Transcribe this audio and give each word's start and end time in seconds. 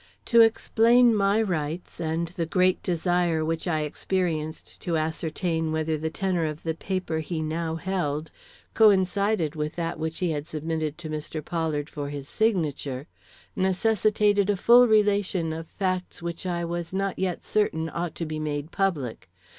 To 0.25 0.41
explain 0.41 1.13
my 1.13 1.39
rights 1.43 1.99
and 2.01 2.29
the 2.29 2.47
great 2.47 2.81
desire 2.81 3.45
which 3.45 3.67
I 3.67 3.81
experienced 3.81 4.81
to 4.81 4.97
ascertain 4.97 5.71
whether 5.71 5.95
the 5.95 6.09
tenor 6.09 6.45
of 6.45 6.63
the 6.63 6.73
paper 6.73 7.19
he 7.19 7.43
now 7.43 7.75
held 7.75 8.31
coincided 8.73 9.53
with 9.53 9.75
that 9.75 9.99
which 9.99 10.17
he 10.17 10.31
had 10.31 10.47
submitted 10.47 10.97
to 10.97 11.09
Mr. 11.11 11.45
Pollard 11.45 11.87
for 11.87 12.09
his 12.09 12.27
signature, 12.27 13.05
necessitated 13.55 14.49
a 14.49 14.57
full 14.57 14.87
relation 14.87 15.53
of 15.53 15.67
facts 15.67 16.19
which 16.19 16.47
I 16.47 16.65
was 16.65 16.95
not 16.95 17.19
yet 17.19 17.43
certain 17.43 17.87
ought 17.87 18.15
to 18.15 18.25
be 18.25 18.39
made 18.39 18.71
public. 18.71 19.29